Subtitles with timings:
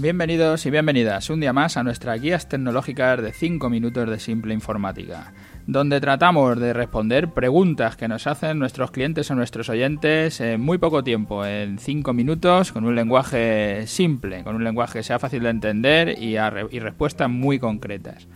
[0.00, 4.54] Bienvenidos y bienvenidas un día más a nuestras guías tecnológicas de 5 minutos de simple
[4.54, 5.32] informática,
[5.66, 10.78] donde tratamos de responder preguntas que nos hacen nuestros clientes o nuestros oyentes en muy
[10.78, 15.42] poco tiempo, en 5 minutos, con un lenguaje simple, con un lenguaje que sea fácil
[15.42, 16.38] de entender y,
[16.78, 18.28] respuestas muy concretas.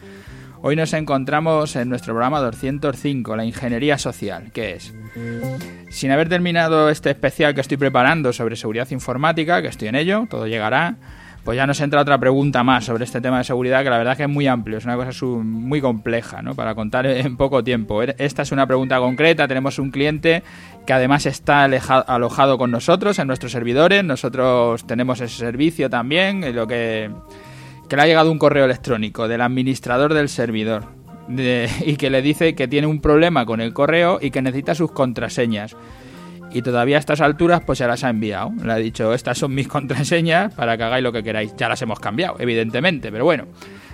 [0.63, 4.93] Hoy nos encontramos en nuestro programa 205, la ingeniería social, que es,
[5.91, 10.27] sin haber terminado este especial que estoy preparando sobre seguridad informática, que estoy en ello,
[10.29, 10.97] todo llegará,
[11.45, 14.17] pues ya nos entra otra pregunta más sobre este tema de seguridad que la verdad
[14.17, 16.55] que es muy amplio, es una cosa muy compleja, ¿no?
[16.55, 18.03] Para contar en poco tiempo.
[18.03, 20.43] Er, esta es una pregunta concreta, tenemos un cliente
[20.87, 26.67] que además está alojado con nosotros en nuestros servidores, nosotros tenemos ese servicio también, lo
[26.67, 27.11] que,
[27.89, 30.85] que le ha llegado un correo electrónico del administrador del servidor
[31.29, 34.93] y que le dice que tiene un problema con el correo y que necesita sus
[34.93, 35.77] contraseñas
[36.53, 38.53] y todavía a estas alturas pues ya las ha enviado.
[38.63, 41.55] Le ha dicho, estas son mis contraseñas para que hagáis lo que queráis.
[41.57, 43.47] Ya las hemos cambiado, evidentemente, pero bueno.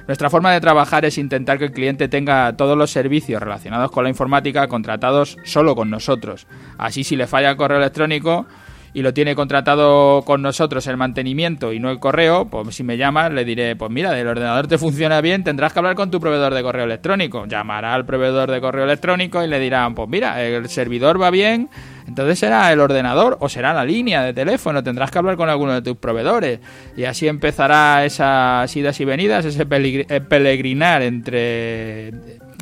[0.07, 4.05] Nuestra forma de trabajar es intentar que el cliente tenga todos los servicios relacionados con
[4.05, 6.47] la informática contratados solo con nosotros.
[6.79, 8.47] Así si le falla el correo electrónico
[8.95, 12.97] y lo tiene contratado con nosotros el mantenimiento y no el correo, pues si me
[12.97, 16.21] llama le diré, pues mira, el ordenador te funciona bien, tendrás que hablar con tu
[16.21, 17.47] proveedor de correo electrónico.
[17.47, 21.69] Llamará al proveedor de correo electrónico y le dirán, pues mira, el servidor va bien,
[22.07, 25.75] entonces será el ordenador o será la línea de teléfono, tendrás que hablar con alguno
[25.75, 26.61] de tus proveedores.
[26.97, 32.13] Y así empezará esas idas y venidas, ese peregrinar entre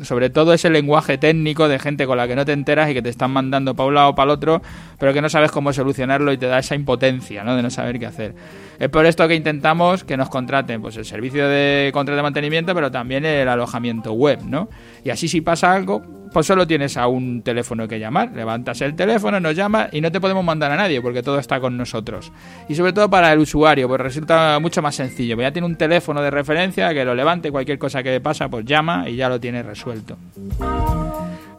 [0.03, 3.01] sobre todo ese lenguaje técnico de gente con la que no te enteras y que
[3.01, 4.61] te están mandando para un lado o para el otro,
[4.99, 7.55] pero que no sabes cómo solucionarlo y te da esa impotencia, ¿no?
[7.55, 8.35] De no saber qué hacer.
[8.79, 12.75] Es por esto que intentamos que nos contraten pues el servicio de control de mantenimiento,
[12.75, 14.69] pero también el alojamiento web, ¿no?
[15.03, 18.31] Y así si pasa algo, pues solo tienes a un teléfono que llamar.
[18.33, 21.59] Levantas el teléfono, nos llama y no te podemos mandar a nadie porque todo está
[21.59, 22.31] con nosotros.
[22.69, 25.35] Y sobre todo para el usuario, pues resulta mucho más sencillo.
[25.35, 28.65] Pues ya tiene un teléfono de referencia que lo levante, cualquier cosa que pasa, pues
[28.65, 30.17] llama y ya lo tiene resuelto.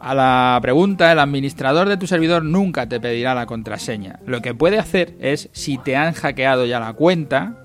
[0.01, 4.21] A la pregunta, el administrador de tu servidor nunca te pedirá la contraseña.
[4.27, 7.65] Lo que puede hacer es, si te han hackeado ya la cuenta,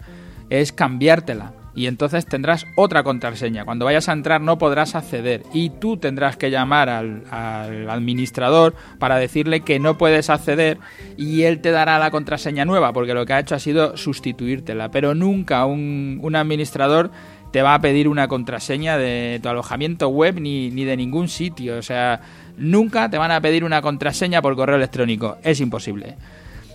[0.50, 3.66] es cambiártela y entonces tendrás otra contraseña.
[3.66, 7.24] Cuando vayas a entrar no podrás acceder y tú tendrás que llamar al,
[7.90, 10.78] administrador para decirle que no puedes acceder
[11.18, 14.92] y él te dará la contraseña nueva porque lo que ha hecho ha sido sustituírtela.
[14.92, 17.12] Pero nunca un, un administrador
[17.52, 21.78] te va a pedir una contraseña de tu alojamiento web ni, ni de ningún sitio.
[21.78, 22.20] O sea,
[22.58, 25.38] nunca te van a pedir una contraseña por correo electrónico.
[25.44, 26.16] Es imposible.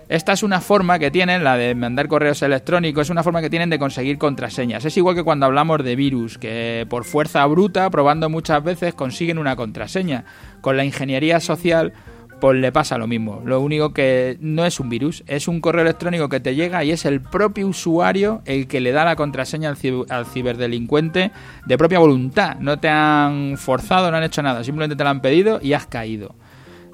[0.08, 3.50] Esta es una forma que tienen, la de mandar correos electrónicos, es una forma que
[3.50, 4.82] tienen de conseguir contraseñas.
[4.86, 9.36] Es igual que cuando hablamos de virus, que por fuerza bruta, probando muchas veces, consiguen
[9.36, 10.24] una contraseña.
[10.62, 11.92] Con la ingeniería social,
[12.40, 13.42] pues le pasa lo mismo.
[13.44, 16.90] Lo único que no es un virus, es un correo electrónico que te llega y
[16.90, 19.68] es el propio usuario el que le da la contraseña
[20.08, 21.32] al, ciberdelincuente
[21.66, 22.56] de propia voluntad.
[22.60, 25.86] No te han forzado, no han hecho nada, simplemente te la han pedido y has
[25.86, 26.34] caído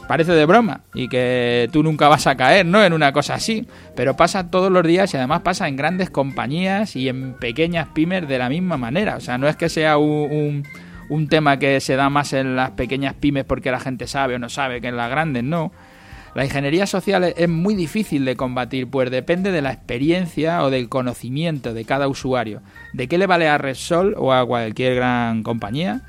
[0.06, 2.82] parece de broma y que tú nunca vas a caer, ¿no?
[2.84, 3.66] En una cosa así.
[3.96, 8.28] Pero pasa todos los días y además pasa en grandes compañías y en pequeñas pymes
[8.28, 9.16] de la misma manera.
[9.16, 10.64] O sea, no es que sea un,
[11.08, 14.38] un, tema que se da más en las pequeñas pymes porque la gente sabe o
[14.38, 15.72] no sabe que en las grandes, no.
[16.34, 20.88] La ingeniería social es muy difícil de combatir, pues depende de la experiencia o del
[20.88, 22.60] conocimiento de cada usuario.
[22.92, 26.02] ¿De qué le vale a Repsol o a cualquier gran compañía?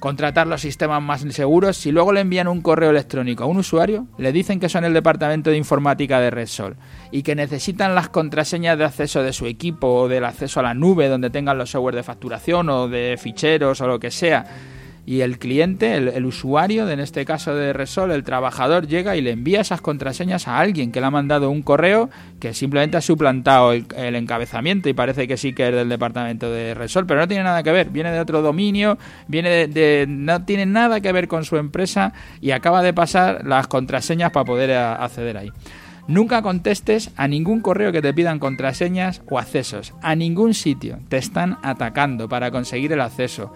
[0.00, 4.06] Contratar los sistemas más seguros, si luego le envían un correo electrónico a un usuario,
[4.18, 6.76] le dicen que son el departamento de informática de Repsol
[7.12, 10.74] y que necesitan las contraseñas de acceso de su equipo o del acceso a la
[10.74, 14.46] nube donde tengan los software de facturación o de ficheros o lo que sea
[15.06, 19.30] y el cliente, el, usuario, en este caso de Resol, el trabajador llega y le
[19.30, 23.72] envía esas contraseñas a alguien que le ha mandado un correo que simplemente ha suplantado
[23.72, 27.44] el, encabezamiento y parece que sí que es del departamento de Resol, pero no tiene
[27.44, 31.44] nada que ver, viene de otro dominio, viene de, no tiene nada que ver con
[31.44, 35.50] su empresa y acaba de pasar las contraseñas para poder acceder ahí.
[36.10, 39.94] Nunca contestes a ningún correo que te pidan contraseñas o accesos.
[40.02, 40.98] A ningún sitio.
[41.08, 43.52] Te están atacando para conseguir el acceso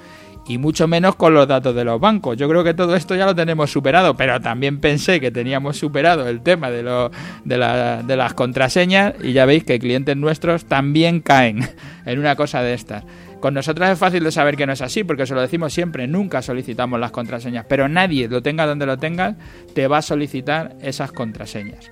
[0.46, 2.36] y mucho menos con los datos de los bancos.
[2.36, 6.28] Yo creo que todo esto ya lo tenemos superado, pero también pensé que teníamos superado
[6.28, 7.10] el tema de, lo,
[7.44, 11.68] de, de las contraseñas y ya veis que clientes nuestros también caen
[12.06, 13.04] en una cosa de estas.
[13.44, 16.06] Con nosotros es fácil de saber que no es así, porque se lo decimos siempre,
[16.06, 19.36] nunca solicitamos las contraseñas, pero nadie, lo tenga donde lo tengas,
[19.74, 21.90] te va a solicitar esas contraseñas.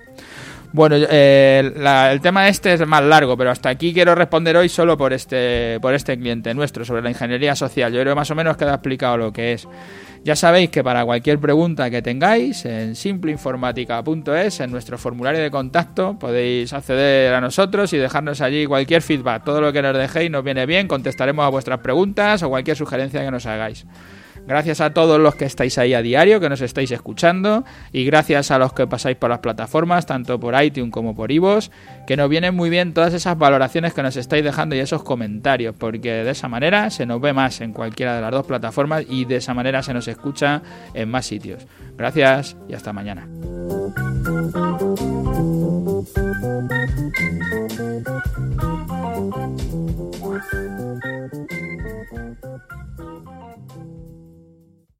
[0.73, 1.71] Bueno, eh,
[2.11, 5.77] el tema este es más largo, pero hasta aquí quiero responder hoy solo por este,
[5.79, 7.93] por este cliente nuestro, sobre la ingeniería social.
[7.93, 9.67] Yo creo que más o menos queda explicado lo que es.
[10.23, 16.17] Ya sabéis que para cualquier pregunta que tengáis en simpleinformática.es, en nuestro formulario de contacto,
[16.17, 19.43] podéis acceder a nosotros y dejarnos allí cualquier feedback.
[19.43, 23.23] Todo lo que nos dejéis nos viene bien, contestaremos a vuestras preguntas o cualquier sugerencia
[23.23, 23.85] que nos hagáis.
[24.45, 28.51] Gracias a todos los que estáis ahí a diario, que nos estáis escuchando, y gracias
[28.51, 31.69] a los que pasáis por las plataformas, tanto por iTunes como por iVoox,
[32.05, 35.75] que nos vienen muy bien todas esas valoraciones que nos estáis dejando y esos comentarios,
[35.77, 39.25] porque de esa manera se nos ve más en cualquiera de las dos plataformas y
[39.25, 40.61] de esa manera se nos escucha
[40.93, 41.65] en más sitios.
[41.97, 43.27] Gracias y hasta mañana.